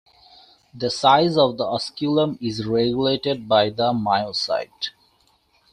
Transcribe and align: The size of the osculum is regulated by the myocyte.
The 0.73 0.89
size 0.89 1.37
of 1.37 1.57
the 1.57 1.63
osculum 1.63 2.39
is 2.41 2.65
regulated 2.65 3.47
by 3.47 3.69
the 3.69 3.93
myocyte. 3.93 4.89